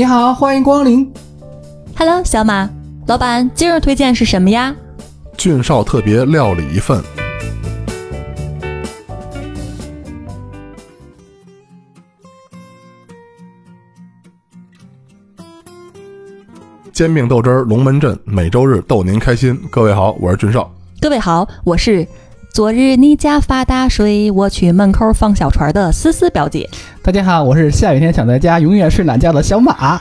[0.00, 1.12] 你好，欢迎光临。
[1.94, 2.66] Hello，小马，
[3.06, 4.74] 老板，今日推荐是什么呀？
[5.36, 7.04] 俊少特别料理一份。
[16.90, 19.54] 煎饼豆汁儿龙门阵，每周日逗您开心。
[19.70, 20.72] 各位好，我是俊少。
[20.98, 22.08] 各位好，我是
[22.52, 26.68] 昨日你家发大水，我去门口放小船的思思表姐。
[27.00, 30.00] 大家好，我是下雨天想在家永远睡懒觉的小马。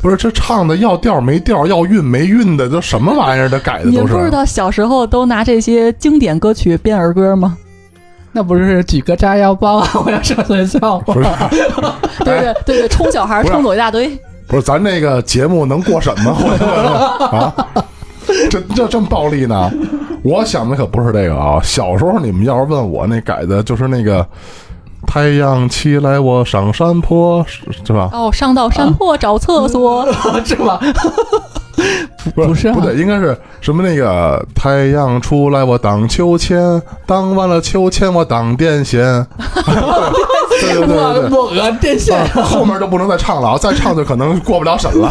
[0.00, 3.48] 不是这唱的要调没调，要韵没韵的，这什么玩意儿？
[3.48, 3.96] 这改的都是。
[3.96, 7.56] 你不知道小时候都拿这些经典歌曲编儿歌吗？
[8.30, 9.90] 那不是举个炸药包啊！
[10.06, 11.26] 我要上学校不是，
[12.24, 14.16] 对对对对，冲小孩冲走一大堆。
[14.46, 16.30] 不是，咱这个节目能过审吗？
[17.32, 17.66] 啊，
[18.48, 19.68] 这这这么暴力呢？
[20.22, 21.60] 我想的可不是这个啊！
[21.62, 24.26] 小时候你们要是问我，那改的就是那个
[25.06, 28.10] “太阳起来，我上山坡”，是是吧？
[28.12, 30.06] 哦，上到山坡找厕所，
[30.44, 30.80] 是吧？
[32.34, 39.00] 不不是啊不对，应该是什么那个“太阳出来，我荡秋千，荡完了秋千，我荡电线”。
[40.60, 41.38] 对对对对对。
[41.38, 42.28] 我和电线。
[42.42, 43.56] 后面就不能再唱了啊！
[43.56, 45.08] 再唱就可能过不了审了。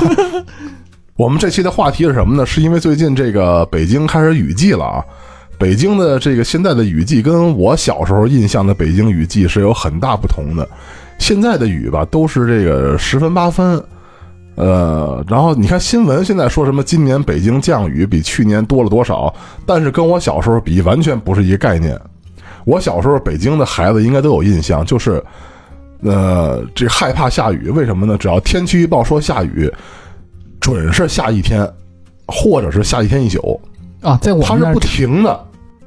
[1.18, 2.46] 我们这期的话题是什么呢？
[2.46, 5.04] 是因为最近这个北京开始雨季了啊。
[5.58, 10.68] 北京的这个现在的雨季跟我小时候印象的北京雨季是有很大不同的。
[11.18, 13.84] 现在的雨吧都是这个十分八分，
[14.54, 19.34] 呃，然后你看新闻现在说什么今年北京降雨比去年多了多少，
[19.66, 22.00] 但是跟我小时候比完全不是一个概念。
[22.64, 25.24] 我小时候北京的孩子应该都有印象，就是。
[26.04, 28.16] 呃，这害怕下雨，为什么呢？
[28.20, 29.68] 只要天气预报说下雨，
[30.76, 31.66] 准是下一天，
[32.28, 33.60] 或者是下一天一宿，
[34.02, 35.40] 啊，在我们它是不停的，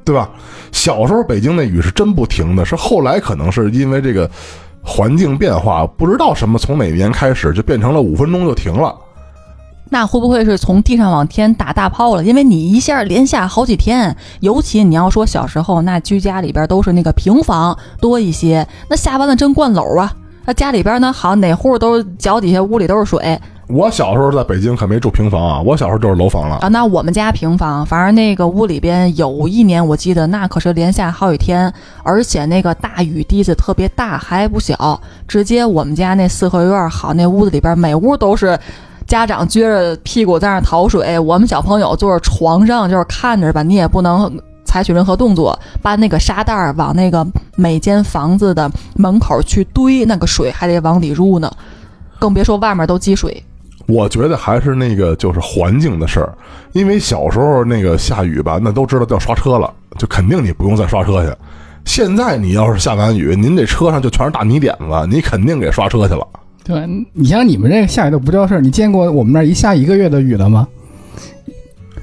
[0.05, 0.31] 对吧？
[0.73, 4.31] 小时候北京那雨是真不停的，是后来可能是因为这个
[4.83, 8.95] 环境变化，不知道什么从哪年开始就变成了五分钟就停了。
[9.91, 12.25] 那会不会是从地上往天打大炮了？
[12.25, 20.11] 因为你一下连下好几天，尤其你要说小时候，那居家里边都是那个平房多一些，那下完了真灌楼啊。
[20.47, 23.39] 那家里边呢，好哪户都脚底下屋里都是水
[23.73, 26.57] 我小时候在北京可没住平房啊，我小时候就是楼房了。
[26.57, 26.69] 啊。
[26.69, 31.73] 那我们家平房，反正那个屋里边有一年我记得那可是连下好几天，
[32.03, 38.59] 而且那个大雨滴子特别大，还不小，直接我们家那四合院好，那屋子里边每屋都是。
[39.07, 47.27] 家长撅着屁股在那淘水，我们小朋友坐着床上就是看着吧，你也不能采取任何动作，把那个沙袋儿往那个
[47.57, 51.51] 每间房子的门口去堆，那个水还得往里入呢，
[52.21, 53.43] 更别说外面都积水。
[53.91, 56.33] 我觉得还是那个就是环境的事儿，
[56.73, 61.33] 因为小时候那个下雨吧，那都知道叫刷车了，就肯定你不用再刷车去。
[61.85, 66.27] 现在你要是下完雨，您这车上就全是大泥点子，你肯定给刷车去了。
[66.63, 70.69] 对，你像你们这个下雨都不叫事儿，你见过我们那儿一下一个月的雨了吗？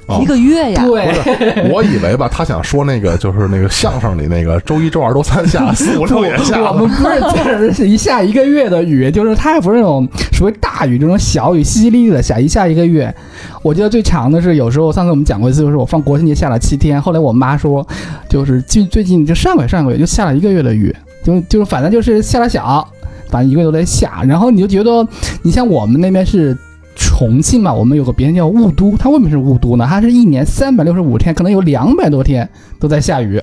[0.08, 0.18] 哦。
[0.20, 6.60] 一个月呀，对，我以为吧，他想说那个就是那个相声里那个周一、周二、周三下，四五六也下。
[6.72, 13.14] 我们不是这是一下一个月的雨，就是它也不是那种属于大雨，这种小雨淅淅沥沥的下，一下一个月。
[13.62, 17.86] 我记得最长的是有时候上次我们讲过一次，就是我放国庆节下了七天，后来我妈说，
[18.28, 22.86] 就是最最近就上个月上个月就下了一个月的雨，就就是反正就是下了小，
[23.28, 25.06] 反正一个月都在下，然后你就觉得，
[25.42, 26.56] 你像我们那边是。
[26.98, 29.86] 重庆嘛，我们有个别人叫雾都，它为什么是雾都呢？
[29.88, 32.48] 它是一年三百六十五天，可能有两百多天
[32.80, 33.40] 都在下雨，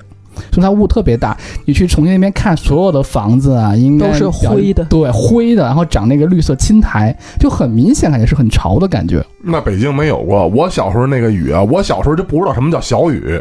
[0.52, 1.36] 所以它雾特别大。
[1.64, 9.24] 你去重庆那边看，所有的房子啊，应该都是灰的对，灰的，然后长那个绿色青苔，就很明显感觉是很潮的感觉。
[9.42, 10.46] 那北京没有过。
[10.48, 13.40] 我小时候那个雨啊，我小时候就不知道什么叫小雨。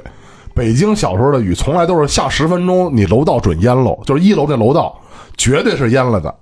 [0.53, 4.97] 北京小时候的雨从来都是下十分钟，你楼道准淹喽，就是一楼那楼道
[5.35, 6.33] 绝对是淹了的。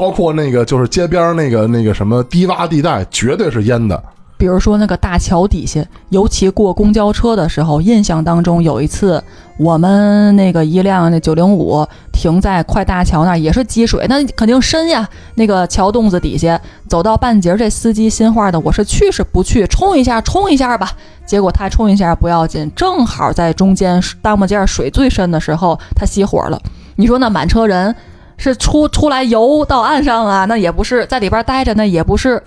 [0.00, 4.02] 包括那个就是街边那个那个什么低洼地带，绝对是淹的。
[4.38, 9.22] 比如说那个大桥底下，尤其过公交车的时候，印象当中有一次，
[9.58, 15.06] 我们那个一辆那九零五停在快大桥那儿，也是积水，那肯定深呀。
[15.34, 16.58] 那个桥洞子底下，
[16.88, 19.66] 走到半截，这司机心话的，我是去是不去？
[19.66, 20.90] 冲一下，冲一下吧。
[21.26, 26.58] 结果他冲一下不要紧，正好在中间当木间水最深的时候，他熄火了。
[26.96, 27.94] 你说那满车人
[28.40, 30.44] 是出出来游到岸上啊？
[30.46, 32.42] 那也不是，在里边待着那也不是。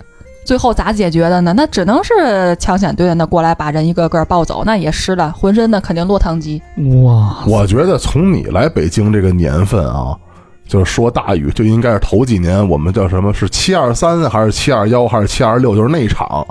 [0.46, 1.54] 最后咋解决的呢？
[1.56, 6.62] 那只能是抢险队的那过来把人一个个抱走，那也湿了，浑身的肯定落汤鸡。
[7.02, 10.14] 哇，我觉得从你来北京这个年份啊，
[10.68, 16.46] 就是说大雨就应该是头几年我们叫什么是七二三还是七二幺还是七二六，就是那场，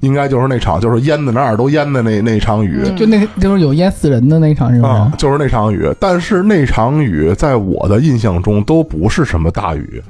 [0.00, 2.82] 应该就是那场，就是淹的哪儿都淹的那那场雨。
[2.96, 4.88] 就那就是有淹死人的那场是吧？
[4.88, 10.02] 啊，就是那场雨，但是那场雨在我的印象中都不是什么大雨，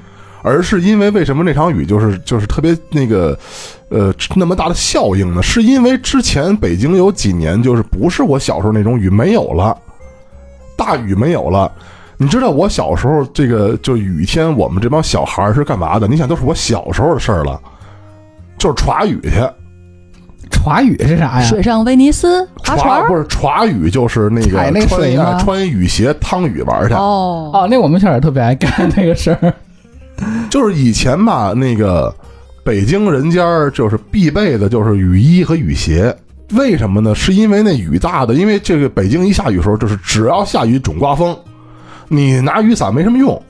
[0.42, 3.38] 而是因为为什么那场雨就是就是特别那个，
[3.88, 5.42] 呃，那么大的效应呢？
[5.42, 9.76] 是因为之前北京有几年就是不是我小时候那种雨没有了，
[10.76, 11.70] 大雨没有了。
[12.20, 16.08] 你知道我小时候这个就雨天，我们这帮小孩儿是干嘛的？
[16.08, 17.60] 你想，都是我小时候的事儿了，
[18.58, 19.40] 就是耍雨去。
[20.48, 21.42] 歘雨是啥呀？
[21.42, 26.94] 水上威尼斯划船儿歘不是歘雨，就是那个踩那个穿水吗哎穿雨鞋趟雨玩去。
[26.94, 29.54] 哦哦，那我们小时候特别爱干那个事儿。
[30.50, 32.12] 就是以前吧，那个
[32.64, 33.40] 北京人家
[33.70, 36.14] 就是必备的，就是雨衣和雨鞋。
[36.54, 37.14] 为什么呢？
[37.14, 41.36] 是因为那雨大的，因为这个北京一下雨的时候，就是只要下雨准刮风，
[42.08, 43.40] 你拿雨伞没什么用，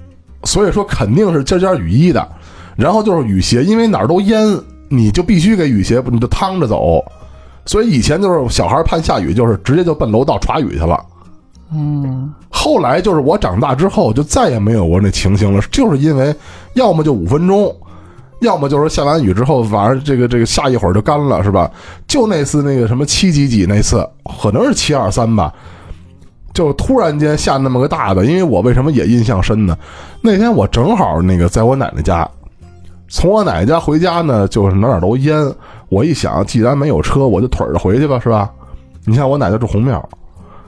[0.45, 2.27] 所以说肯定是件件雨衣的。
[2.77, 4.47] 然后就是雨鞋，因为哪儿都淹，
[4.89, 7.05] 你就必须给雨鞋，你就趟着走。
[7.67, 10.99] 所以以前就是小孩盼下雨，就是直接就奔楼道歘雨去了。
[11.71, 16.35] 嗯，后来就是我长大之后，就再也没有过那情形了，就是因为
[16.73, 17.71] 要么就五分钟，
[18.41, 21.71] 要么就是下完雨之后，反正这个这个下一会儿就干了，是吧？
[22.07, 24.09] 就那次那个什么七几几那次，
[24.41, 25.53] 可能是七二三吧，
[26.55, 29.77] 就突然间下那么个大的，因为我为什么也印象深呢？
[30.23, 32.27] 那天我正好那个在我奶奶家，
[33.09, 35.51] 从我奶奶家回家呢，就是哪哪都淹。
[35.89, 38.51] 我一想，既然没有车，我就腿着回去吧，是吧？
[39.07, 40.07] 你像我奶奶住红庙，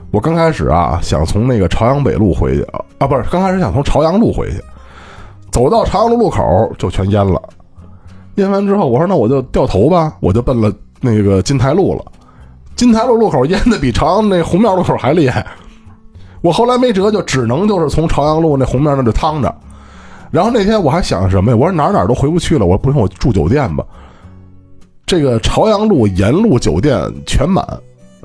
[0.09, 2.63] 我刚开始啊想从那个朝阳北路回去，
[2.97, 4.59] 啊不是，刚开始想从朝阳路回去，
[5.51, 7.39] 走到朝阳路路口就全淹了。
[8.35, 12.03] 淹完之后，我说那我就掉头吧，我就奔了那个金台路了。
[12.75, 15.45] 金台路路口淹的比朝阳那红庙路口还厉害。
[16.41, 19.55] 我后来没辙，就只能就是从朝阳路那红庙那就趟着。
[20.31, 21.57] 然后那天我还想什么呀？
[21.57, 23.85] 我说哪儿哪儿都回不去了，我说不行，我住酒店吧。
[25.05, 27.65] 这个朝阳路沿路酒店全满，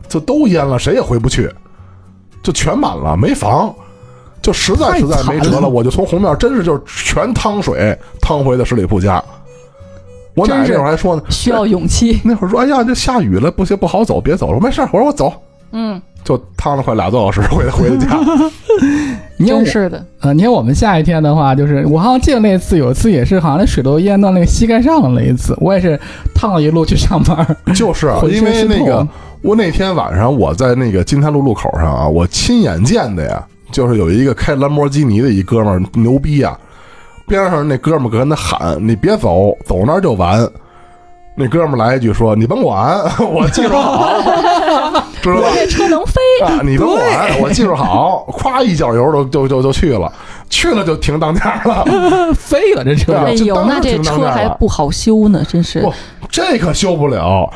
[0.09, 1.53] 就都淹了，谁也回不去，
[2.43, 3.75] 就全满了，没房，
[4.41, 9.21] 就实在实在没辙了，了我就从红庙真是就是全趟水趟回的十里铺家。
[10.37, 12.21] 我奶奶那会儿还说呢，需要勇气。
[12.23, 14.61] 那会儿说，哎呀，这下雨了，不行，不好走，别走了。
[14.61, 15.33] 没事儿，我说我走，
[15.73, 18.19] 嗯，就趟了快俩多小时回 回的家。
[19.47, 20.05] 真是的。
[20.21, 25.99] 呃，你看我们下一天的话，就是我好像记得那次有一次也是，好像那水都淹到那个膝盖上了那一次，我也是
[26.35, 27.47] 趟了一路去上班。
[27.75, 29.07] 就是 因为那个，
[29.43, 36.59] 我那天晚上我在那个金泰路路口上啊，我亲眼见的呀，就是有一个开兰博基尼的一哥们儿牛逼啊，
[37.29, 40.49] 边上那哥们儿搁那喊：“你别走，走那儿就完。”
[41.39, 42.99] 那哥们儿来一句说：“你甭管，
[43.31, 44.09] 我技术好，
[45.31, 45.49] 知道吧？
[45.55, 50.13] 这车能飞，啊，你甭管，我技术好，咵一脚油就就就就去了，
[50.49, 51.85] 去了就停当天了。
[52.35, 55.93] 飞了这车哎呦，那这车还不好修呢，真是不。
[56.29, 57.51] 这可修不了。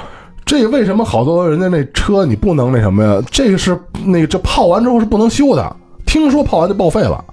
[0.45, 3.23] 这为什么好多人家那车你不能那什么呀？
[3.31, 5.77] 这个是那个这泡完之后是不能修的，
[6.07, 7.25] 听说泡完就报废了。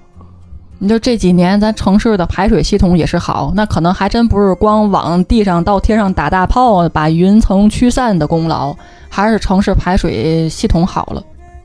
[0.80, 8.72] 你就这几年咱城市的排水系统也是好，那可能还真不是光往地上到天上打大炮把云层驱散的功劳，
[9.08, 11.22] 还是城市排水系统好了。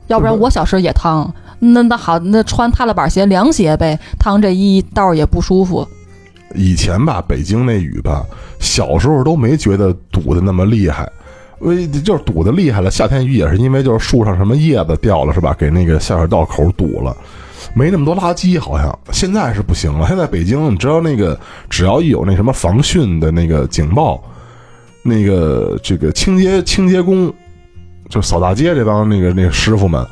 [0.08, 5.86] 要不然我小时候也趟，那那好，那穿踏了板鞋凉鞋呗，趟这一道也不舒服。
[6.54, 8.24] 以前吧，北京那雨吧，
[8.58, 11.10] 小时候都没觉得堵的那么厉害，
[11.60, 12.90] 为就是堵的厉害了。
[12.90, 17.16] 夏天雨也是因为就是树上什么叶子掉了是吧，给那个下水道口堵了，
[17.74, 20.06] 没那么多垃圾，好像现在是不行了。
[20.06, 21.36] 现在北京，你知道那个
[21.70, 24.22] 只要一有那什么防汛的那个警报，
[25.04, 27.32] 那个这个清洁清洁工，
[28.08, 30.04] 就扫大街这帮那个那个师傅们，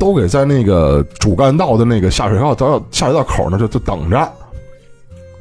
[0.00, 4.32] 都给在那个主干道的那个下水道道下水道口那就就等着。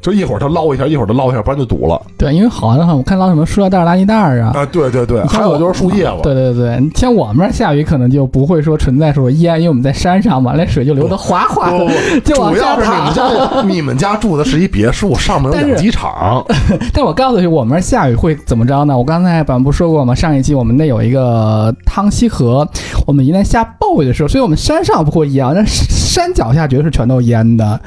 [0.01, 4.51] 就一会儿他捞一下，一会儿他捞一下，不然就堵了对，因为好像我看捞什么塑料袋、垃圾袋啊。
[4.55, 4.65] 啊！
[4.71, 11.87] 对对对，还有就是树叶子，对对对，像我们这儿下雨可能就不会说存在说淹，因为我们在山上嘛，那水就流得哗哗的，
[12.23, 13.13] 就往下主要是你们。
[13.13, 16.45] 家你们家住的是一别墅，上面有但是养鸡场，
[16.93, 18.97] 但我告诉你，我们下雨会怎么着呢？
[18.97, 20.15] 我刚才咱们不说过吗？
[20.15, 22.67] 上一期我们那有一个汤溪河，
[23.05, 27.79] 我们一旦下暴雨的时候，所以我们山上不会淹，但山脚下绝对是全都淹的。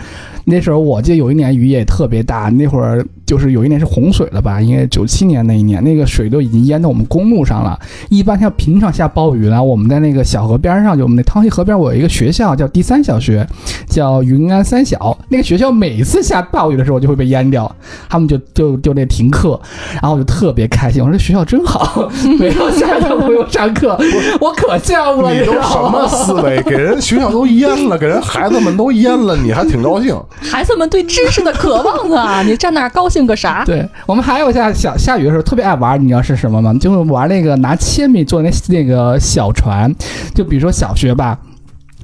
[0.44, 4.60] 那时候我记得有一年雨也特别大，那会儿就是有一年是洪水了吧？
[4.60, 7.78] 应该九七年那一年，那个水都已经淹到我们公路上了。
[8.08, 13.46] 一般像平常下暴雨了，我们在那个小河边上，就我们那汤溪河边，我有一个学校叫第三小学，
[13.88, 15.16] 叫云安三小。
[15.28, 17.72] 那个学校每次下暴雨的时候就会被淹掉，
[18.08, 19.60] 他们就就就那停课，
[19.92, 23.96] 然后我就特别开心，我说这学校真好， 没有下课不用上课，
[24.40, 26.60] 我可羡慕了，你都什么思维？
[26.62, 30.20] 给人学校都淹了，给人孩子们都淹了，你还挺高兴？
[30.40, 33.64] 孩子们对知识的渴望啊，你站那儿高兴个啥？
[33.64, 36.72] 对我们还有下小下雨的时候特别爱玩，你知道是什么吗？
[36.74, 39.92] 就是玩那个拿铅笔做那那个小船，
[40.34, 41.38] 就比如说小学吧。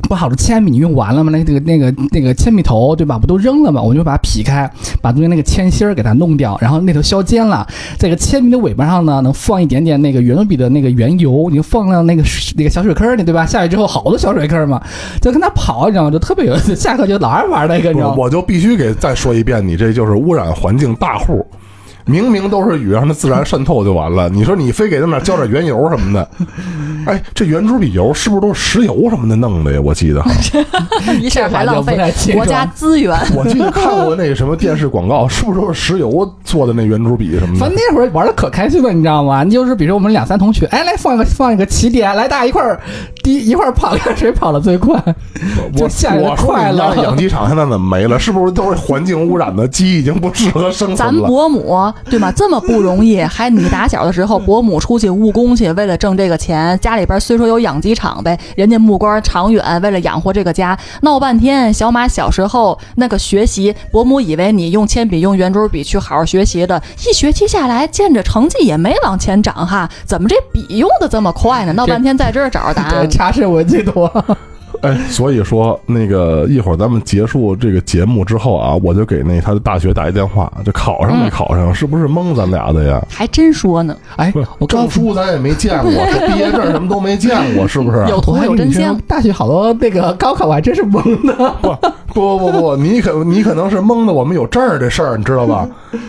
[0.03, 1.33] 不好的铅笔你用完了吗？
[1.33, 3.19] 那那个那个那个铅笔头对吧？
[3.19, 3.83] 不都扔了吗？
[3.83, 4.71] 我就把它劈开，
[5.03, 7.67] 把中间那个铅芯儿给它弄掉，然后那头削尖了，
[7.99, 12.23] 这个铅笔的尾巴上呢，能放一点点那个圆珠笔的那个原油，你就放到那个
[12.57, 13.45] 那个小水坑里，对吧？
[13.45, 14.81] 下去之后好多小水坑嘛，
[15.21, 16.11] 就跟它跑，你知道吗？
[16.11, 16.77] 就特别有意思。
[16.77, 18.17] 下课就老爱玩那个，你知道吗？
[18.17, 21.45] 我就必须给再说一遍，你这就是污染环境大户。
[22.07, 24.29] 明明都是雨，让它自然渗透就完了。
[24.33, 26.29] 你说你非给他那浇点原油什么的，
[27.07, 29.81] 哎，这圆珠笔油是不是都是石油什么的弄的呀？
[29.83, 30.31] 我记得哈，
[31.21, 31.99] 一下还浪费
[32.33, 33.17] 国家资源。
[33.35, 37.59] 我记得看过那什么电视广告，是不是都是石油做的那圆珠笔什么的？
[37.59, 39.45] 反正那会儿玩的可开心了，你知道吗？
[39.45, 42.81] 就是比如我们两三同学，哎，来放一个放一个起点，来大家一块儿
[43.25, 44.95] 第一块儿跑，看谁跑的最快。
[45.77, 45.89] 我
[46.21, 48.17] 我快乐养鸡场现在怎么没了？
[48.19, 51.29] 是不是都是环境污染的鸡已经不适合生咱存了？
[51.29, 52.31] 伯母对吗？
[52.37, 61.73] 这么不容易，还你打小的时候，伯母出去务工去，为了挣这个钱，家里边虽说有养鸡场呗，人家目光长远，为了养活这个家，闹半天。
[61.73, 71.73] 小马小时候那个学习，伯母以为你用铅笔、用圆珠笔去好好学习的，一学期下来，见着成绩也没往前涨哈，怎么这笔用的这么快呢？
[71.73, 73.11] 闹半天在这儿找着答对， 案。
[73.11, 74.11] 查是文最多。
[74.83, 83.05] 哎，所以说那个一会儿咱们结束这个节目之后啊，我就给那他的大学打一电话，就考上没考上，是不是蒙咱俩的呀？
[83.09, 84.33] 还真说呢，哎，
[84.69, 88.05] 证，书咱也没见过，是毕业证什么都没见过，是不是？
[88.11, 88.97] 有图还有真相。
[89.07, 91.35] 大学好多那个高考我还真是蒙的。
[92.09, 95.69] 不不不不，你可你可能是蒙的，我们有证儿这事儿，你知道吧？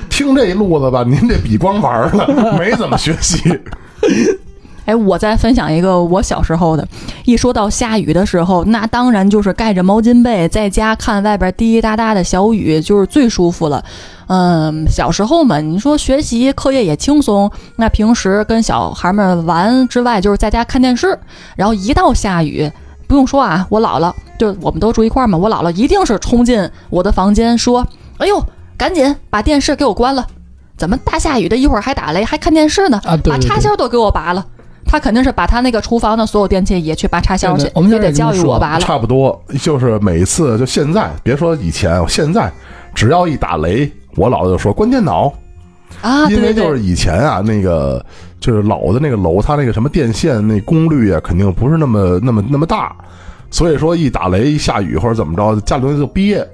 [0.09, 3.59] 听这一路子吧，您这比光玩儿了，没怎么学习。
[4.87, 6.87] 哎，我再分享一个我小时候的。
[7.25, 13.83] 一说到下雨的时候，那当然就是盖着毛巾被，在家看外边滴滴答答的小雨，就是最舒服了。
[14.27, 21.19] 嗯，小时候嘛，你说学习课业也轻松，那平时跟小孩们玩之外，就是在家看电视。
[21.57, 22.71] 然后一到下雨，
[23.07, 27.85] 不用说啊，我姥姥就我们都住一块儿嘛，我姥姥一定是冲进我的房间说
[28.19, 28.41] ：“哎呦，
[28.77, 30.25] 赶紧把电视给我关了！
[30.77, 33.01] 怎么大下雨的，一会儿还打雷，还看电视呢？
[33.03, 34.45] 啊对对对把插销都给我拔了。”
[34.87, 38.79] 他肯定是把他那个厨房的所有电器也去拔插销去我们也得教育我拔了。
[38.79, 42.51] 差不多，就是每次就现在，别说以前，现在
[42.95, 45.31] 只要一打雷，我姥姥就说关电脑，
[46.01, 48.03] 啊，因为就是，以前啊，那个
[48.39, 52.95] 就是老的那个楼，它那个什么电线那功率啊，肯定不是那么那么那么大，
[53.51, 56.47] 所以说一打雷一下雨或者怎么着，家里东西就憋，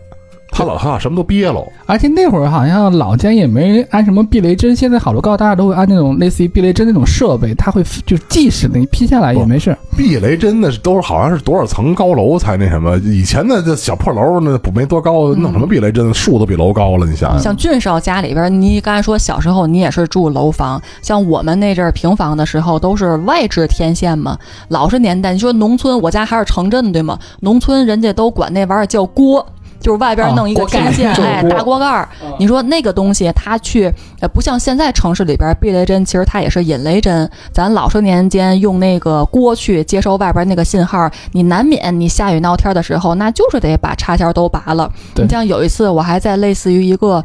[0.53, 1.67] 他老他老什么都憋喽。
[1.85, 9.75] 而且那会儿好像老家也没安什么避雷针，现在好多高大家都会安那种类似于避雷针那种设备，它会就是计时的，你劈下来也没事。
[9.97, 17.39] 避雷针那是都是好像是多少层高楼才那什么，以前的这小破楼那不没多高，弄什么避雷针，树都比楼高了，你想想。
[17.39, 24.37] 像俊少家里边，你刚才说小时候你也是住楼房，像我们那阵儿平房的时候都是外置天线嘛。
[24.69, 27.17] 老是年代，你说农村，我家还是城镇对吗？
[27.41, 29.45] 农村人家都管那玩意儿叫锅。
[29.83, 32.09] 就是外边弄一个哦锅盖天线，哎，大锅盖儿。
[32.39, 37.29] 你说那个东西，它去，呃，不像现在城市里边避雷针，其实它也是引雷针。
[37.51, 44.89] 咱老少年间用那个锅去接收外边那个信号，你难免你下雨闹天的时候，那就是得把插销都拔了。
[45.17, 47.23] 你像有一次，我还在类似于一个。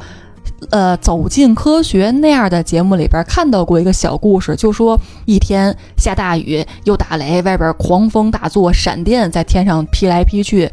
[0.70, 10.68] 呃，走进科学那样的节目里边看到过一个小故事，就说一天下大雨又打雷，外边狂风大作，闪电在天上劈来劈去。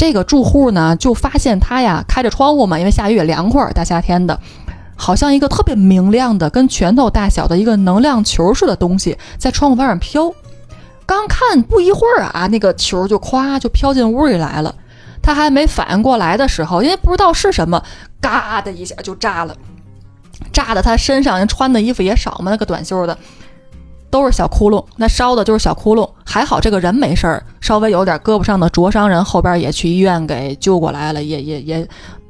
[0.00, 4.40] 这个住户呢，就发现他呀开着窗户嘛，因为下雨也凉快，大夏天的，
[4.96, 10.32] 好像一个特别明亮的、跟拳头大小的一个能量球似的东西在窗户外面飘。
[11.04, 14.74] 刚看不一会儿啊，那个球就咵就飘进屋里来了。
[15.20, 17.82] 他还没反应过来的时候，因为不知道是什么，
[18.22, 19.54] 嘎的一下就炸了，
[20.50, 23.18] 炸的他身上人穿的衣服也少嘛，那个短袖的。
[24.08, 31.88] 都是小窟窿，那烧的就是小窟窿，还好这个人没事儿，稍微有点胳膊上的灼伤，人后边也去医院给救过来了，也也也，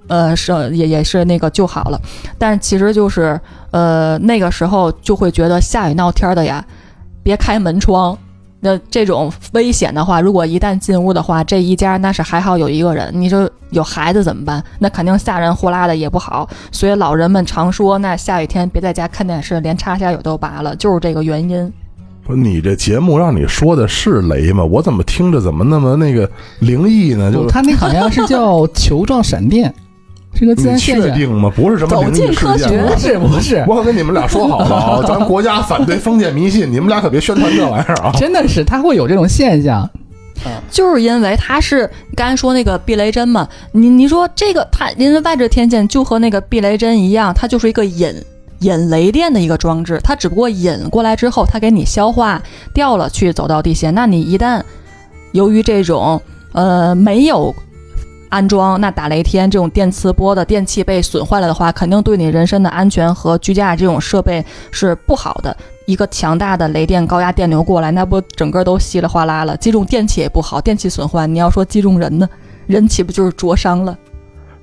[0.09, 2.00] 呃，是也也是那个救好了。
[2.38, 3.38] 但其实就是，
[3.73, 6.64] 呃，那个时候就会觉得下雨闹天的呀，
[7.23, 8.16] 别开门窗。
[8.62, 14.64] 那这种危险的话，如果一旦进屋的话，这一家那是还好有一个人，你说有孩子怎么办？
[14.78, 16.49] 那肯定吓人呼啦的也不好。
[16.73, 21.71] 所以老人们常说，那下雨天别在家看电视，连插销也都拔了，就是这个原因。
[22.24, 24.64] 不是你这节目让你说的是雷吗？
[24.64, 27.32] 我怎么听着怎么那么那个灵异呢？
[27.32, 29.72] 就是他那好像是叫球状闪电，
[30.34, 31.08] 这个 自然你现象。
[31.08, 31.52] 确定吗？
[31.56, 33.00] 不是什么灵异事走进科学件吗不？
[33.00, 38.12] 是不是，我可跟你们俩说好了啊，咱国家反对封建迷信，你们俩可别宣传这玩意儿啊！
[38.18, 39.88] 真的是它会有这种现象。
[40.70, 48.14] 就是因为它是刚才说那个避雷针嘛，你你说这个它因为外置天线就和那个避雷针一样，它就是一个引
[48.60, 52.40] 引雷电的一个装置，它只不过引过来之后，它给你消化
[52.72, 53.94] 掉了，去走到地线。
[53.94, 54.62] 那你一旦
[55.32, 56.20] 由于这种
[56.52, 57.54] 呃，没有
[58.28, 65.56] 安装，那打雷天这种电磁波的电器被损坏了的话，肯定对你人身的安全和居家这种设备是不好的。
[65.86, 69.56] 一个强大的雷电高压电流过来，那不整个都稀里哗啦了。
[69.56, 72.28] 击中电器也不好，电器损坏，你要说击中人呢，
[72.66, 73.96] 人岂不就是灼伤了？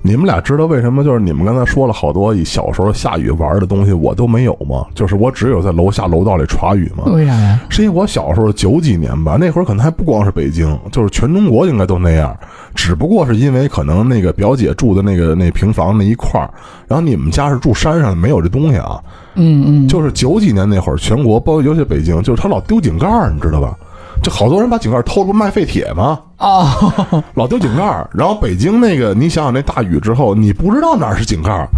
[0.00, 1.02] 你们俩知道为什么？
[1.02, 4.86] 就是你们刚才说了好多以小时候下雨玩的东西，我都没有吗？
[4.94, 7.04] 就是我只有在楼下楼道里耍雨吗？
[7.06, 7.60] 为啥呀？
[7.68, 12.34] 是因为我小时候九几年吧，那会儿可能还不光是北京，就是全中国应该都那样。
[12.74, 16.48] 只不过是因为可能那个表姐住的那个那平房那一块儿，
[16.86, 19.02] 然后你们家是住山上，没有这东西啊。
[19.34, 23.76] 嗯嗯，就是九几年那会儿，全国包括尤其北京，就是他老丢井盖儿，你知道吧？
[24.22, 26.20] 就好多人把井盖偷了，不卖废铁吗？
[26.38, 28.08] 哦， 老丢井盖儿。
[28.12, 31.68] 然后北京那个，你想想那大雨之后，你不知道哪是井盖儿，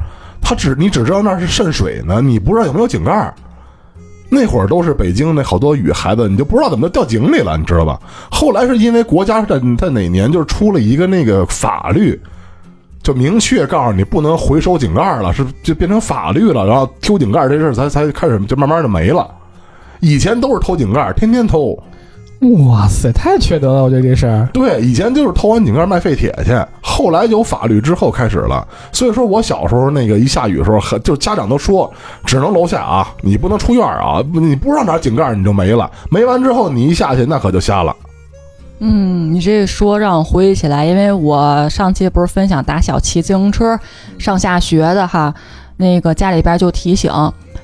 [0.41, 3.35] 他只你只知道那是渗水呢，你不知道有没有井盖儿。
[4.33, 7.99] 那会儿都是北京那好多雨孩子，你就不知道怎么掉井里了，你知道吧？
[8.31, 12.19] 后来是因为国家在在哪年就是出了一个那个法律，
[13.03, 16.65] 就明确告诉你不能回收井盖儿了，是就变成法律了。
[16.65, 19.29] 然后丢井盖儿这事儿才才开始就慢慢的没了。
[19.99, 21.77] 以前都是偷井盖儿，天天偷。
[22.41, 23.85] 哇塞，太缺德了！
[23.85, 24.49] 我觉得这事儿。
[24.51, 28.67] 对，以前就是偷完井盖卖废铁去，后来有法律之后开始了。
[28.93, 31.93] 所以说我小时候那个一下雨的时候，很就家长都说
[32.25, 35.91] 只能楼下啊，你不能出院啊，你不知道哪儿井盖你就没了。
[36.11, 37.95] 没完之后你一下去那可就瞎了。
[38.79, 43.79] 嗯，你这说让我回忆起来，因为我上期不是分享打小骑自行车
[44.19, 45.35] 上下学的哈，
[45.77, 47.13] 那个家里边就提醒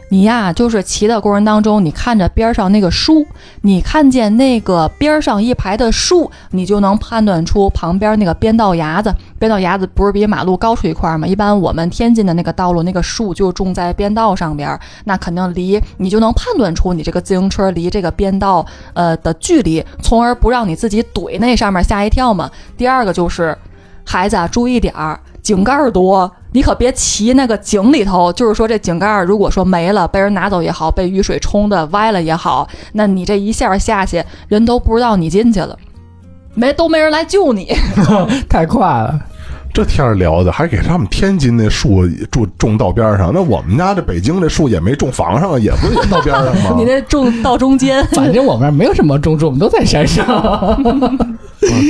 [0.09, 3.27] 你呀，就是骑的过程当中，你看着边上那个树，
[3.63, 9.13] 你看见那个边上一排的树，你就能判断出旁边那个边道牙子。
[9.39, 11.27] 边道牙子不是比马路高出一块吗？
[11.27, 22.49] 一般我们天津的那个道路，那个树就种在边道上边，那肯定离你就能判断出你这个自行车离这个边道呃的距离，从而不让你自己怼那上面吓一跳嘛。
[22.77, 23.59] 第二个就是，
[24.05, 28.33] 孩子啊，注意点儿，井盖儿多，你可别骑那个井里头。
[28.33, 35.79] 就是说，这井盖儿如果说没了，被人拿走也好，被雨水冲的歪了也好，那你这一下下去，人都不知道你进去了，
[36.55, 37.73] 没都没人来救你。
[38.51, 39.21] 太快了。
[39.77, 46.75] 这天儿聊的还给他们天津那树种种道边上，那我们家这北京这树也没种房上，也不是也道边上吗？
[46.81, 50.79] 你那种道中间，反正我们没有什么种树，我们都在山上，啊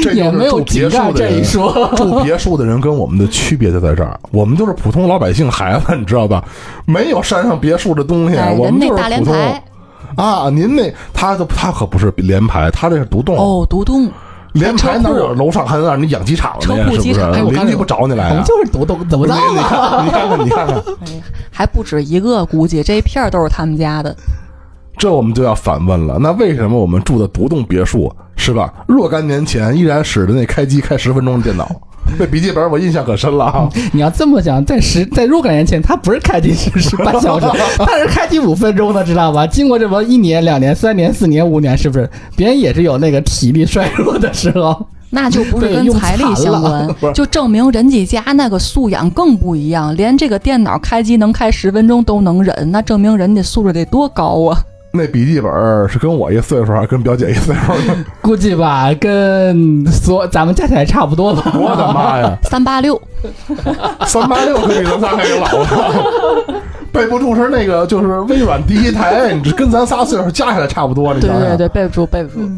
[0.02, 1.92] 这也没有就是住别墅这墅的人一说。
[1.94, 6.42] 住别墅的人跟我们的区别就在这儿，我们就是普通老百姓孩子，你知道吧？
[6.86, 9.62] 没有山上别墅的东西，哎，我们那大就是普通连排
[10.16, 10.50] 啊。
[10.50, 13.36] 您那他他可不是连排，他这是独栋。
[13.36, 14.10] 哦，独栋。
[14.60, 16.60] 连排哪有楼上还能让你养鸡场呢？
[16.60, 17.50] 车库是不是鸡场哎我？
[17.50, 18.44] 看邻居不找你来啊我们？
[18.44, 24.14] 就是独栋，怎么你着你看，你看看，你看看， 哎，还不止一个，估计这一片儿都是他们家的。
[24.98, 26.18] 这我们就要反问了。
[26.18, 28.72] 那为什么我们住的独栋别墅是吧？
[28.88, 31.68] 若干年前依然使着那开机开十分钟的电脑，
[32.18, 33.68] 这笔记本我印象可深了啊！
[33.92, 37.46] 你要这么讲，在十在若干年前，他不是开机十十半小时，
[37.78, 39.46] 它是开机五分钟的，知道吧？
[39.46, 42.08] 经过这么一年、两年、三年、四年、五年，是不是？
[42.36, 44.86] 别人也是有那个体力衰弱的时候。
[45.08, 54.58] 那就不是跟财力相关，就证明人家家那个素养更不一样，连这个电脑开机能开十分钟都能忍，那证明人家素质得多高啊！
[54.96, 55.52] 那笔记本
[55.88, 57.96] 是跟我一岁数，还是跟表姐一岁数的？
[58.22, 61.52] 估计吧，跟所咱们加起来差不多吧。
[61.54, 62.36] 我的妈呀！
[62.44, 63.00] 三八六，
[64.06, 66.62] 三八六可比咱仨还给老了。
[66.92, 71.12] 备不住是那个，就是微软第一台，你这跟咱仨岁数加起来差不多。
[71.12, 72.48] 你想想，对对对，备不住，备不住。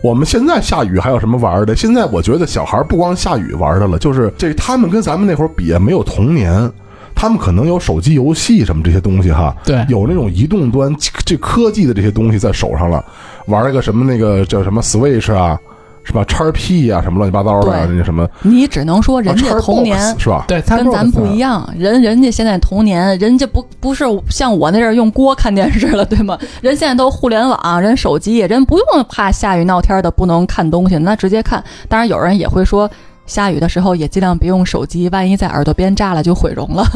[0.00, 1.74] 我们现在下雨还有什么玩的？
[1.74, 6.70] 现在我觉得小孩不光下雨玩的了，就是这他们跟咱们那会儿比，没有童年，
[7.14, 13.04] 他们可能有手机游戏什么这些东西哈，对有那种移动端这科技的这些东西在手上了，
[13.46, 15.58] 玩一个什么那个叫什么 Switch 啊，
[16.02, 20.44] 是吧叉 P 啊，什么乱七八糟的对那什么，你只能说人啊家童年是吧？
[20.46, 26.38] 对，跟咱不一样，人人家现在童年，人家不不是像我那阵儿用锅看电视了，对吗？
[26.60, 31.62] 人现在都互联网，人手机，人不用怕下雨闹天的不能看东西，那直接看。
[31.88, 32.90] 当然有人也会说，
[33.26, 36.86] 下雨的时候也尽量别用手机，万一在耳朵边炸了就毁容了。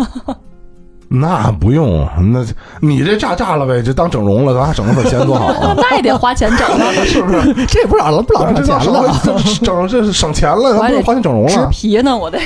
[1.10, 2.44] 那不用，那
[2.82, 5.72] 你这炸炸了呗，就当整容了，咱还省了份钱多好啊！
[5.80, 7.66] 那也得花钱整啊， 是不是？
[7.66, 9.20] 这也不少了，不老这省钱了。
[9.24, 12.38] 这整这是省钱了，咱不用花钱整容植了，皮呢，我得。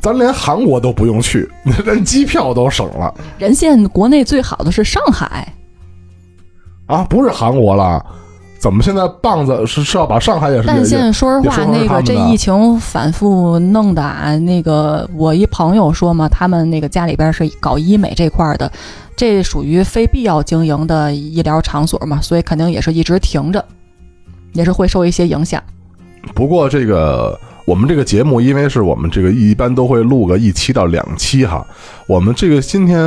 [0.00, 1.46] 咱连韩国都不用去，
[1.84, 5.46] 连机票都省了人现国内最好的是上海，
[6.86, 7.04] 啊！
[7.04, 8.02] 不是韩国了，
[8.60, 18.70] 怎么现在棒子是是要把上海也是但现在说实话，那个这疫情反复弄的啊，那个我一朋友说嘛，他们那个家里边是搞医美这块儿的，
[19.16, 23.64] 这属于非必要经营的医疗场所嘛，所以肯定也是一直停着，
[24.52, 25.62] 也是会受一些影响。
[26.34, 31.66] 不过这个我们这个节目，因为是我们这个一般都会录个一期到两期哈。
[32.06, 33.00] 我们这个今天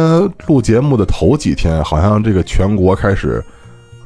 [0.47, 3.43] 录节目的头几天，好像这个全国开始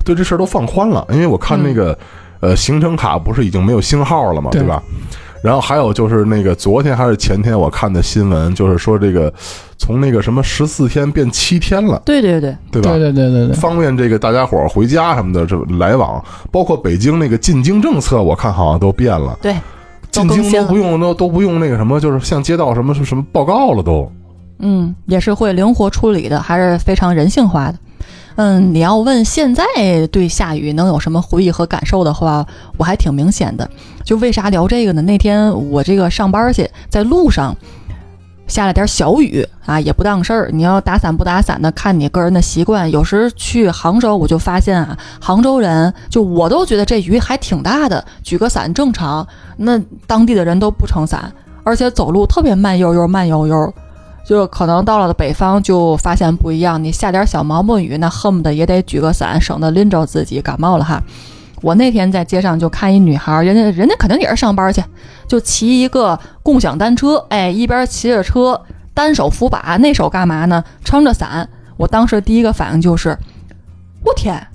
[0.07, 1.97] 对这事儿都放宽了，因为我看那个、
[2.39, 4.81] 呃行程卡不是已经没有星号了嘛，对对吧？
[5.43, 9.31] 然后还有就是那个昨天还是前天我看的新闻，就是说这个
[9.77, 12.91] 从那个什么十四天变七天了，对对对，对吧？
[12.91, 19.55] 对对对对对，方便这个大家伙儿回家什么的，这来往，包括北京那个进京政策，我看好像都变了，对，
[20.11, 24.11] 进京都不用都都不用那个什么，就是向街道什么什么报告了都。
[24.59, 27.77] 嗯，也是会灵活处理的，还是非常人性化的。
[28.37, 29.65] 嗯，你要问现在
[30.11, 32.45] 对下雨能有什么回忆和感受的话，
[32.77, 33.67] 我还挺明显的。
[34.03, 35.01] 就为啥聊这个呢？
[35.01, 37.55] 那天我这个上班去，在路上
[38.47, 40.49] 下了点小雨啊，也不当事儿。
[40.53, 42.89] 你要打伞不打伞的，看你个人的习惯。
[42.91, 49.27] 有时去杭州，我就发现啊，杭州人就我都觉得这雨还挺大的，举个伞正常。
[49.57, 53.73] 那当地的人都不撑伞，而且走路特别慢悠悠、慢悠悠。
[54.27, 61.01] 就可能到了北方就发现不一样，你下点小毛毛雨，那恨不得也得举个伞，省得淋着自己感冒了哈。
[61.61, 64.83] 我那天在街上就看一女孩，人家人家肯定也是上班去，
[65.29, 68.61] 就骑一个共享单车，哎，一边骑着车，
[68.93, 70.61] 单手扶把，那手干嘛呢？
[70.83, 71.47] 撑着伞。
[71.77, 73.17] 我当时第一个反应就是，
[74.03, 74.45] 我天，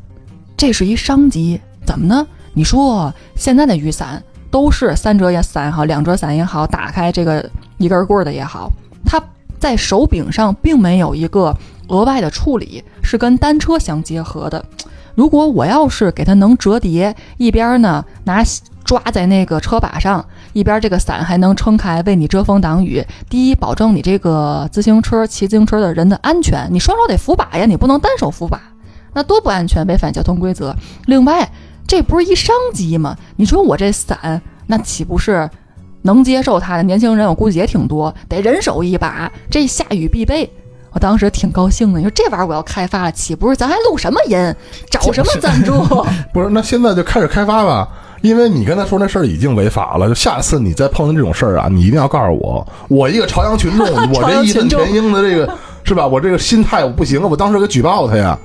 [0.55, 2.27] 这是一商机，怎么呢？
[2.53, 8.71] 你说现在的雨伞都是三折也伞也好，两折伞也好，打开这个一根棍儿的也好，
[9.07, 9.19] 它
[9.63, 14.65] 在手柄上并没有一个额外的处理，是跟单车相结合的。
[15.15, 18.43] 如果我要是给它能折叠，一边呢拿
[18.83, 23.07] 抓在那个车把上，一边这个伞还能撑开，为你遮风挡雨。
[23.31, 28.61] 第一，保证你这个自行车骑自行车的人的安全，你双手得扶把呀，你不能单手扶把，
[29.15, 30.75] 那多不安全，违反交通规则。
[31.07, 31.49] 另外，
[31.87, 33.17] 这不是一商机吗？
[33.37, 35.49] 你说我这伞，那岂不是
[36.03, 37.27] 能接受他的年轻人？
[37.27, 40.49] 我估计也挺多，得人手一把，这下雨必备。
[40.93, 44.55] 我当时挺高兴的，你说这玩意儿我要开发了，岂不是咱还录什么音，
[44.91, 45.73] 找什么赞助？
[46.35, 47.89] 不是，那现在就开始开发吧，
[48.21, 55.51] 因为你跟他说那事儿已经违法了，就下次你再碰见这种事儿啊，你一定要告诉我，我一个朝阳群众， 我这义愤填膺的这个
[55.83, 56.07] 是吧？
[56.07, 58.39] 我这个心态我不行啊，我当时给举报他呀。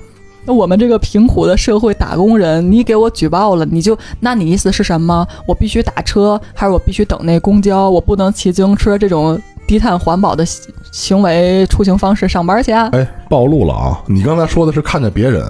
[0.47, 5.27] 那我们这个贫苦的社会打工人，你给我举报了，你就那你意思是什么？
[5.45, 7.89] 我必须打车，还是我必须等那公交？
[7.89, 10.45] 我不能骑自行车这种低碳环保的
[10.89, 12.89] 行为出行方式上班去啊？
[12.93, 14.01] 哎，暴露了啊！
[14.07, 15.43] 你刚才说的是看见别人，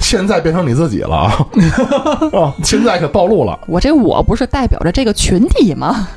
[0.00, 1.46] 现在变成你自己了啊！
[2.32, 3.56] 啊， 现在可暴露了。
[3.68, 6.08] 我这我不是代表着这个群体吗？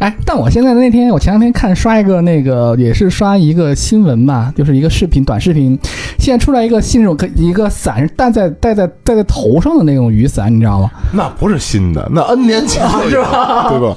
[0.00, 5.78] 哎，但我现在那天我前两天看刷一个那个也是刷一个新闻吧，就是一个视频短视频，
[6.18, 10.90] 现在出来一个新种可一个伞是戴在戴在戴在头上的那种雨伞，你知道吗？
[11.12, 13.96] 那不是新的，那 N 年前 是吧，对吧？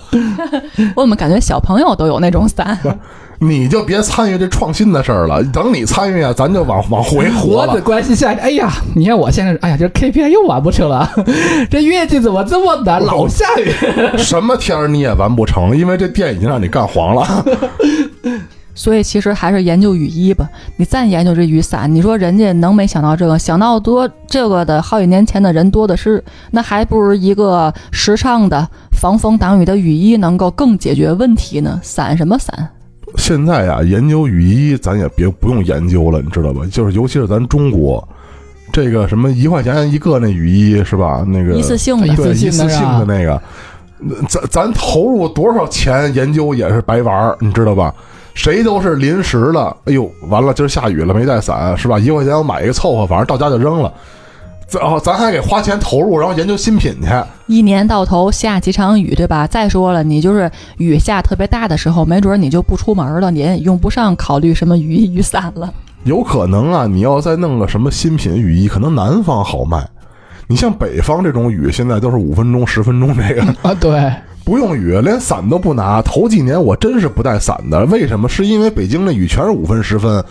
[0.96, 2.78] 我怎么感觉小朋友都有那种伞？
[3.40, 7.82] 你就别参与这创新的事儿了，等你参与啊，咱就往往回活我只了。
[7.82, 11.08] 关心下，哎呀，你看我现在是，哎呀，这 KPI 又完不成了，
[11.70, 13.00] 这月季怎么这么难？
[13.02, 13.72] 老下雨。
[14.18, 17.46] 什么天儿你也完不成，因为这店已经让你干黄了。
[18.74, 20.48] 所以其实还是研究雨衣吧。
[20.78, 23.38] 你再研究这雨伞，你说人家能没想到这个？
[23.38, 31.80] 想到多这个的好几年前的人多的是，那还不如一个时尚的防风挡雨的雨衣能够更解决问题呢？
[31.84, 32.70] 伞什么伞？
[33.16, 36.62] 现在啊，研究雨衣咱也别不用研究了，你知道吧？
[36.72, 38.06] 就是尤其是咱中国，
[38.72, 41.24] 这个什么一块钱一个那雨衣是吧？
[41.28, 43.42] 那个一次性的一，对次性的一次性的那个，
[44.28, 47.94] 咱咱投入多少钱研究也是白玩儿，你知道吧？
[48.34, 51.98] 谁都是临时的，哎呦，完了，今儿下雨了，没带伞，是吧？
[51.98, 53.92] 一块钱我买一个凑合，反正到家就扔了。
[54.68, 57.08] 咱哦咱还给花钱投入，然后研究新品去。
[57.48, 59.48] 一年到头下几场雨，对吧？
[59.48, 65.74] 再说了，你就是雨下特别大的时候，没准你就不出门了，你也用不上考虑什么雨衣雨伞了。
[66.04, 69.88] 有可能啊，你要再弄个什么新品雨衣，可能南方好卖。
[70.48, 76.02] 你像北方这种雨，现在都是五分钟、十分钟这个， 啊，对，不用雨，连伞都不拿。
[76.02, 78.28] 头几年我真是不带伞的，为什么？
[78.28, 80.24] 是因为北京那雨全是五分、十分，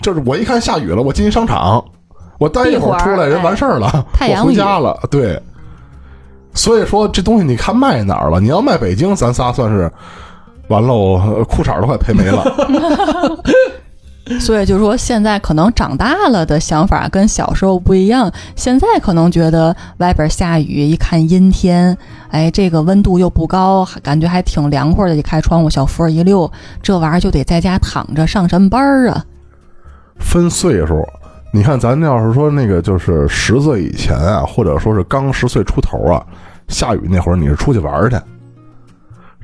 [0.00, 1.84] 就是我一看下雨了，我进商场，
[2.38, 4.98] 我待一会儿出来，人完事儿了，我回太阳雨家了。
[5.10, 5.40] 对，
[6.54, 8.40] 所以说这东西你看卖哪儿了？
[8.40, 9.90] 你要卖北京，咱仨算是
[10.68, 12.44] 完喽，呃裤衩都快赔没了。
[14.38, 18.30] 所以就是说，现在可能长大了的想法跟小时候不一样。
[18.54, 21.96] 现在可能觉得外边下雨，一看阴天，
[22.28, 25.16] 哎，这个温度又不高，感觉还挺凉快的。
[25.16, 29.24] 一开窗户，小风一溜，这玩意儿就得在家躺着上什么班儿啊？
[30.18, 31.02] 分岁数，
[31.50, 36.22] 你看咱要是说那个就是十岁以前啊，或者说是刚十岁出头啊，
[36.68, 38.16] 下雨那会儿你是出去玩去，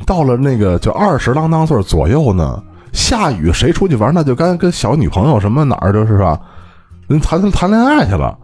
[0.06, 2.62] 到了那个就二十郎当岁左右呢，
[2.92, 6.38] 下雨谁出去玩那就跟跟小女朋友什么哪儿就是吧，
[7.06, 8.36] 人谈谈恋爱去了。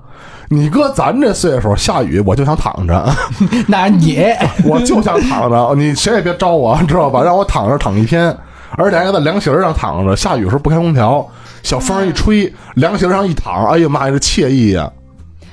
[0.52, 3.08] 你搁咱这岁数，下雨我就想躺着，
[3.68, 4.24] 那你
[4.66, 7.22] 我就想躺着，你谁也别招我，知道吧？
[7.22, 8.36] 让我躺着躺一天，
[8.76, 11.24] 而且还在凉席上躺着，下雨时候不开空调，
[11.62, 14.90] 小风一吹，凉席上一躺，哎呀妈呀，这惬意呀！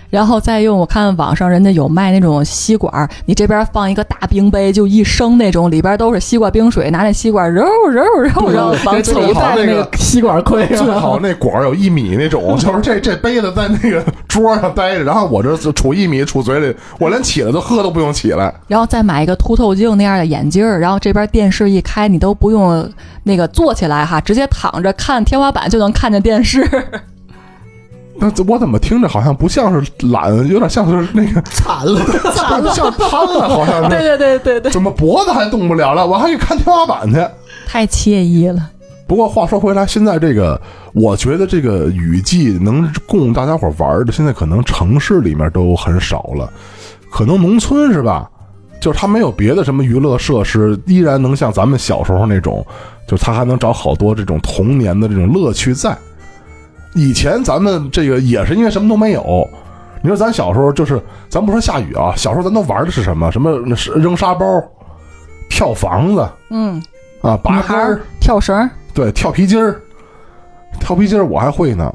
[0.10, 18.54] 然后再用我看网上人家有卖那种吸管儿，你这边放一个大冰杯，就一升那种，里边都是西瓜冰水，拿那吸管揉揉揉揉往给嘴里好在那那个个吸管盔最，好那管儿有一米那种，就是这这杯子在那个桌上待着，然后我这杵一米杵嘴里，我连起来都喝都不用起来。
[18.68, 22.90] 然后再买一个凸透镜那样的眼镜儿，然后这边电视一开，你都不用
[23.24, 26.66] 那个坐起来哈，直接躺着看天花板就能看见电视。
[28.20, 32.02] 那这我怎么听着好像不像是懒，有点像是那个 惨了。
[32.34, 34.18] 像像瘫了，好像对是。
[34.18, 36.06] 对对对对对，怎么脖子还动不了了？
[36.06, 37.24] 我还去看天花板去。
[37.68, 38.70] 太惬意了。
[39.08, 40.60] 不过话说回来，现在这个，
[40.94, 46.52] 我觉得这个雨季能供大家伙玩的，现在可能城市里面都很少了，
[47.10, 48.30] 可能农村是吧？
[48.80, 52.66] 就是他没有别的什么娱乐设施，依然能像咱们小时候那种，
[53.08, 55.98] 就是他还能找好多这种童年的这种乐趣在。
[56.98, 59.48] 以前咱们这个也是因为什么都没有。
[60.02, 63.32] 你说咱小时候就是，咱不说下雨啊，小时候咱都玩的是什么？
[63.32, 63.52] 什么
[63.96, 64.46] 扔沙包、
[65.50, 66.82] 跳房子嗯，
[67.22, 69.80] 啊、拔杆儿儿，跳绳，对，跳皮筋儿，
[70.80, 71.94] 跳皮筋儿我还会呢。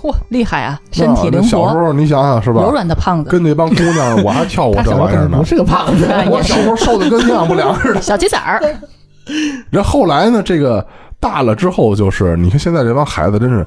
[0.00, 2.70] 嚯，厉害啊，身体啊灵活，小时候你想想是吧柔？
[2.70, 5.44] 软的胖子，跟那帮姑娘，我还跳过这 玩意儿呢不。
[5.44, 8.00] 是个胖子， 我小时候瘦的跟营养不良似的。
[8.02, 8.60] 小鸡仔儿。
[9.70, 10.84] 然后后来呢，这个
[11.20, 13.64] 大了之后，就是你看现在这帮孩子真是，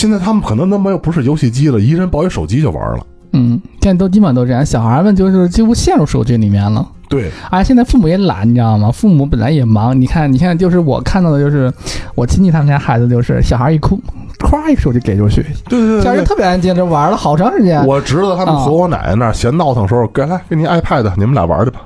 [0.00, 3.06] 现在他们可能都没有不是游戏机了，一人抱一手机就玩了。
[3.34, 6.88] 嗯，现在都基本上都这样，小孩们就是几乎陷入手机里面了。
[7.06, 8.90] 对，而且现在父母也懒，你知道吗？
[8.90, 11.70] 父母本来也忙，你看，你看，就是我看到的，就是
[12.14, 14.00] 我亲戚他们家孩子，就是小孩一哭，
[14.38, 17.86] 咵一手机给出去，对对小孩就特别安静，这玩了好长时间。
[17.86, 21.82] 我侄子他们啊和我奶奶那儿嫌闹腾的时候，给来给你 iPad，你们俩玩去吧。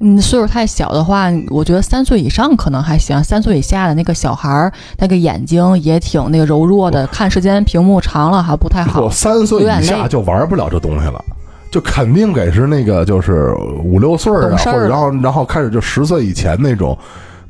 [0.00, 9.10] 嗯，岁数太小的话，我觉得三岁以上可能还行，三岁以下的那个小孩儿，那个眼睛也挺那个柔弱的，看时间屏幕长了还不太好我。
[9.10, 11.24] 三岁以下就玩不了这东西了，
[11.70, 16.98] 就肯定给是那个就是五六岁儿啊，或者然后然后开始就十岁以前那种，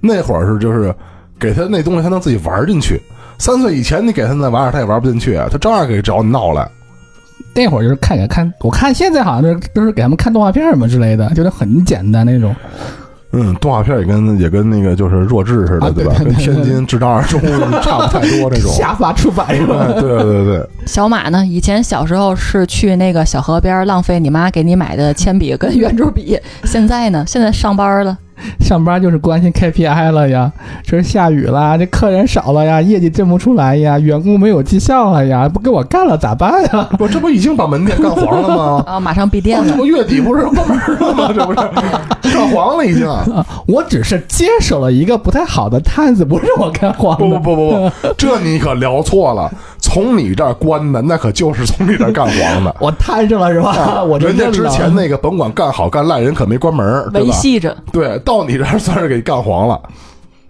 [0.01, 0.95] 那会儿是就是
[1.39, 3.03] 给他那东西他能自己玩进去。
[3.39, 6.69] 三岁以前你给他那玩意儿他也玩不进去，他照样给找你闹来。
[7.55, 12.55] 那会儿就是看给看，我看现在好像都是都是给他们看动画片什么之类的，就是很简单那种。
[13.37, 16.15] 嗯，动画片也跟也跟那个就是弱智似的，啊对吧？
[16.19, 17.41] 对对对跟天津智障二中
[17.83, 18.71] 差不太多这种。
[18.75, 19.87] 下发出版是吧？
[19.91, 28.17] 哎，对对对，小马呢，以前小时候是去那个小河边儿浪费你妈给你买的铅笔跟圆珠笔，现在呢，现在上班了，
[28.61, 30.51] 上班就是关心 KPI 了呀，
[30.83, 36.89] 这是下雨了，这客人少了呀，业绩挣不出来呀，员工没有绩效了呀，不给我干了咋办呀？
[36.99, 38.85] 我这不已经把门店干黄了吗？
[38.89, 39.69] 啊，马上闭店了。
[39.69, 41.33] 这不月底不是关门了吗？
[41.35, 41.57] 这不是
[42.35, 43.07] 干黄了已经。
[43.07, 47.41] 啊，我只是接手了一个不太好的摊子，不是我干黄不不的。
[47.41, 49.51] 不不不，这你可聊错了。
[49.79, 52.75] 从你这儿关的，那可就是从你这儿干黄的。
[52.81, 54.03] 我摊上了是吧？
[54.03, 57.31] 我人家之前那个甭管干好干烂，人可没关门，对维？
[57.31, 59.81] 系着，对，到你这儿算是给干黄了。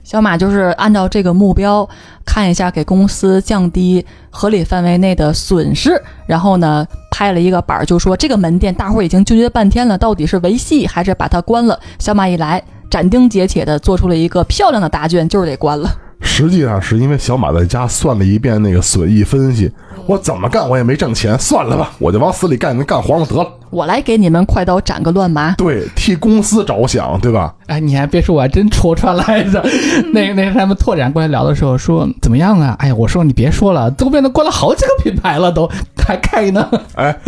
[0.02, 1.88] 小马就是按照这个目标
[2.26, 11.80] 看一下，给公司降低合理范围内的损失，然后呢拍了一个板儿，就说这个门店大伙儿已经纠结半天了，到底是维系还是把它关了？
[11.98, 15.90] 小马一来，斩钉截铁的做出了一个漂亮的答卷，就是得关了。
[16.20, 19.72] 实际上是因为小马在家算了一遍那个损益分析，
[20.06, 23.50] 我怎么干我也没挣钱，算了吧，我就往死里干，干黄了得了。
[23.74, 25.52] 我来给你们快刀斩个乱麻。
[25.58, 27.52] 对，替公司着想，对吧？
[27.66, 29.60] 哎，你还别说，我还真戳穿来着。
[30.14, 32.76] 那那他们拓展过来聊的时候说怎么样啊？
[32.78, 35.68] 哎呀，我说你别说了，周边都关了好几个品牌了，都
[36.06, 36.70] 还开呢。
[36.94, 37.18] 哎，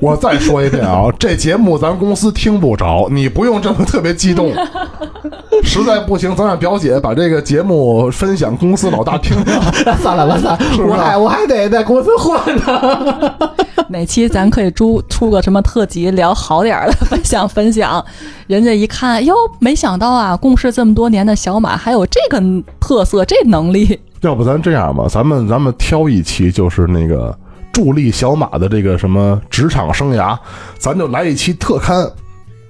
[0.00, 4.52] 我再说一遍啊， 这节目咱公司听不着，你不用这么特别激动。
[5.64, 9.52] 实在不行，咱让表姐把这个节目分享公司老大听听。
[10.00, 13.32] 算了吧，算了，是我还我还得在公司混呢。
[13.88, 18.04] 哪期咱可以出出个什么特辑，聊好点儿的， 分享分享。
[18.46, 22.38] 人家一看，哟，没想到啊，共事这么多年的小马还有这个
[22.78, 23.98] 特色，这能力。
[24.20, 27.34] 要不咱这样吧，咱们咱们挑一期，就是那个
[27.72, 30.38] 助力小马的这个什么职场生涯，
[30.78, 32.06] 咱就来一期特刊。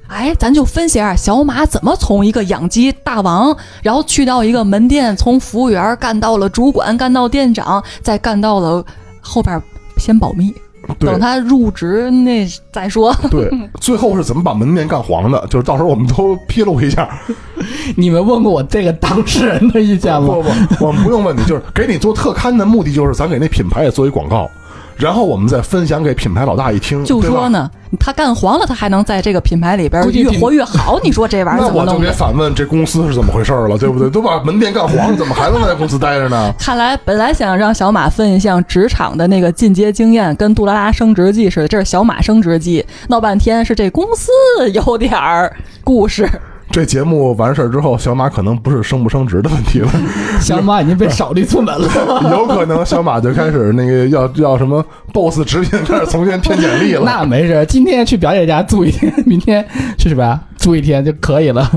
[0.07, 8.85] 哎，咱就分析下小马怎么从一个养鸡大王，然后去到一个门店，从服务员干到了主管，干到店长，再干到了
[9.21, 9.61] 后边
[9.99, 10.61] 先保密，对
[10.99, 13.15] 等他入职那再说。
[13.31, 15.47] 对，最后是怎么把门面干黄的？
[15.49, 17.09] 就是到时候我们都披露一下。
[17.97, 20.35] 你们问过我这个当事人的意见吗？
[20.35, 24.51] 不不，我们不用问你，就是给你做特刊的目的就是咱给那品牌也做一广告，
[24.97, 31.01] 然后我们再分享给品牌老大一听，就说呢，他干黄了，他还能在这个品牌里边越活越好。
[31.03, 32.13] 你说这玩意儿那我就得？
[32.13, 34.09] 反问这公司是怎么回事了，对不对？
[34.11, 36.53] 都把门店干黄了，怎么还能在公司待着呢？
[36.61, 44.31] 看来本来想让小马分享职场的那个进阶经验，跟杜拉拉升职记似的，这是小马升职记，闹半天是这公司
[44.73, 46.29] 有点儿故事。
[46.73, 49.91] 这节目完事儿之后，小马可能不是升不升职的问题了，
[50.41, 51.87] 小马已经被扫地出门了。
[52.33, 54.83] 有可能小马就开始那个要要什么
[55.13, 57.03] BOSS 直聘，开始重新填简历了。
[57.05, 59.63] 那没事，今天去表姐家住一天，明天
[59.99, 61.71] 去什么呀住一天就可以了。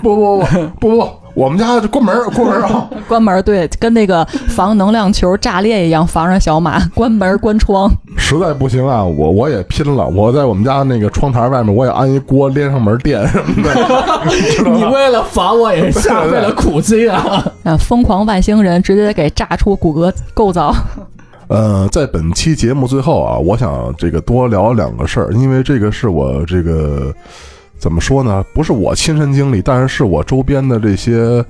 [0.00, 0.46] 不不不
[0.78, 2.90] 不不，我们家关门儿 关门儿啊！
[3.06, 7.92] 关门儿对，跟那个防能量球炸裂一样，防着小马，关门儿关窗。
[8.16, 13.74] 实在不行啊，我我也拼了，我在我们家那个窗台外面我也安一锅，连上门电什么的？
[14.64, 17.44] 你为了防我也是下费了苦心啊！
[17.64, 20.74] 啊，疯狂外星人直接给炸出骨骼构造。
[21.48, 27.14] 呃，在本期节目最后啊，我想这个多聊两个事儿，因为这个是我这个
[27.78, 28.44] 怎么说呢？
[28.54, 31.44] 不是我亲身经历，但是是我周边的这些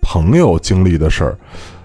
[0.00, 1.38] 朋友经历的事儿。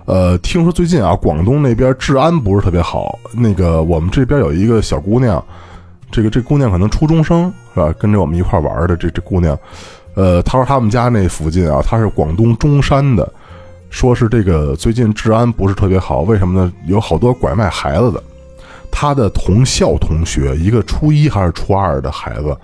[0.05, 3.17] 呃，听说最近啊，广东那边治安不是特别好。
[3.33, 5.43] 那个我们这边有一个小姑娘，
[6.09, 7.93] 这个这姑娘可能初中生是吧？
[7.99, 9.57] 跟着我们一块玩的这这姑娘，
[10.15, 13.31] 呃，她说他们家那附近啊，她是广东中山的，
[13.89, 16.73] 说是这个最近治安不是特别好，为什么呢？
[16.87, 18.21] 有好多拐卖孩子的。
[18.91, 22.57] 她的同校同学，一个初一还是初二的孩子，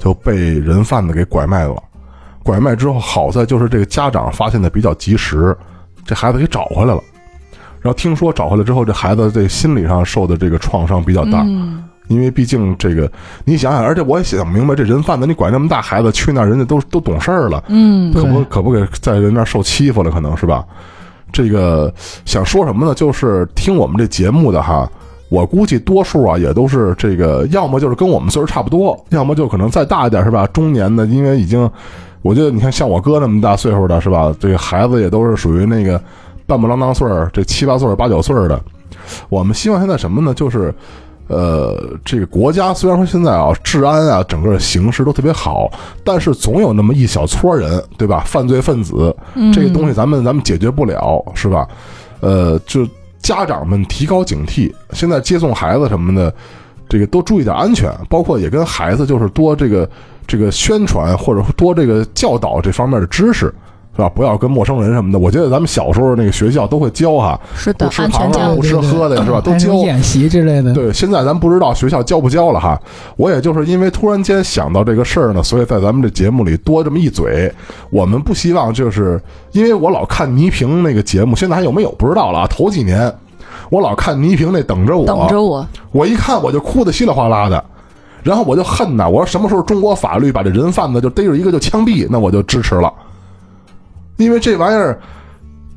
[0.00, 1.80] 就被人贩子给拐卖了。
[2.42, 5.56] 拐卖之后，好在就是这个家长发现的比较及时，
[6.04, 7.00] 这孩子给找回来了。
[7.80, 13.10] 然后听说找回来之后，这孩子这心理上受的这个创伤比较大，嗯，因为毕竟这个
[13.44, 20.64] 你想想，而且我也想明白，这人贩子你拐那么大孩子去那儿，人家都都懂事儿了，嗯，可不可不给在人那儿受欺负了，可能是吧？
[21.32, 21.92] 这个
[22.24, 22.94] 想说什么呢？
[22.94, 24.90] 就是听我们这节目的哈，
[25.30, 30.46] 我估计多数啊也都是这个，要么就是跟我们岁数差不多，要么就可能再大一点是吧？
[30.48, 31.70] 中年的，因为已经，
[32.20, 34.30] 我觉得你看像我哥那么大岁数的是吧？
[34.38, 35.98] 这个孩子也都是属于那个
[36.46, 38.60] 半不啷当岁儿，这七八岁儿、八九岁儿的。
[39.30, 40.34] 我们希望现在什么呢？
[40.34, 40.74] 就是。
[41.32, 45.70] 呃，这个国家虽然说现在啊治安啊整个形势都特别好，
[46.02, 48.24] 但是总有那么一小撮人，对吧？
[48.26, 49.14] 犯罪分子，
[49.54, 51.68] 这个东西咱们咱们解决不了，是吧？
[52.18, 52.84] 呃，就
[53.20, 56.34] 家长们提高警惕，现在接送孩子什么的，
[56.88, 59.88] 这个多注意点安全，包括也跟孩子就是多这个
[60.26, 63.54] 这个宣传或者多这个教导这方面的知识，
[64.08, 65.18] 不要跟陌生人什么的。
[65.18, 68.56] 我觉得咱们小时候那个学校都会教哈，是的不，吃安全糖啊，教育。
[68.56, 69.40] 不吃喝的，是吧？
[69.40, 69.74] 都教。
[69.74, 70.72] 演习之类的。
[70.72, 72.80] 对，现在咱不知道学校教不教了哈。
[73.16, 77.52] 我也就是因为突然间想到这个事儿呢，所以在咱们这节目里多这么一嘴。
[77.90, 79.20] 我们不希望就是
[79.52, 82.46] 因为我老看倪萍那个节目，现在还有没有不知道了啊。
[82.46, 83.12] 头几年
[83.70, 87.64] 我老看倪萍那等着我，等着我，我一看我就哭得稀里哗啦的，
[88.22, 92.92] 然后我就恨呐，我说什么时候中国法律把这人贩子就逮着一个就枪毙，那我就支持了，
[94.24, 94.98] 因为这玩意儿。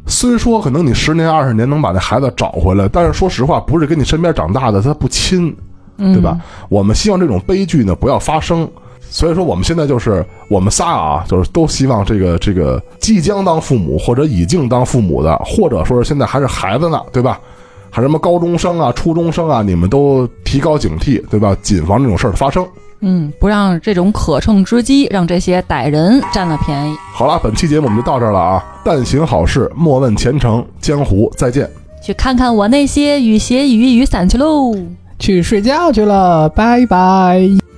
[0.06, 5.56] 虽说可能你十年二十年能把那孩子找回来，但是说实话，不是跟你身边长大的，他不亲，
[5.98, 6.38] 对吧？
[6.68, 8.68] 我们希望这种悲剧呢不要发生。
[9.00, 17.40] 所以说，我们现在就是我们仨啊，就是都希望这个这个即将当父母或者已经当父母的，或者说是现在还是孩子呢，对吧？
[17.90, 21.56] 还什么高中生啊、初中生啊，你们都提高警惕，对吧？
[21.62, 22.68] 谨防这种事儿的发生。
[23.06, 26.96] 嗯，不让这种可乘之机让这些歹人占了便宜。
[27.14, 28.64] 好了，本期节目我们就到这儿了啊！
[28.84, 31.70] 但行好事，莫问前程，江湖再见。
[32.02, 34.74] 去看看我那些雨鞋、雨衣、雨伞去喽。
[35.20, 37.73] 去睡觉去了，拜拜。